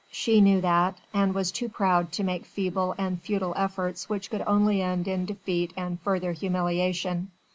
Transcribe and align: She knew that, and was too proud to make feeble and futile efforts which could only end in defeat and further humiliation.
She 0.11 0.41
knew 0.41 0.61
that, 0.61 0.97
and 1.13 1.35
was 1.35 1.51
too 1.51 1.69
proud 1.69 2.11
to 2.13 2.23
make 2.23 2.43
feeble 2.47 2.95
and 2.97 3.21
futile 3.21 3.53
efforts 3.55 4.09
which 4.09 4.31
could 4.31 4.43
only 4.47 4.81
end 4.81 5.07
in 5.07 5.25
defeat 5.27 5.73
and 5.77 5.99
further 6.01 6.31
humiliation. 6.31 7.29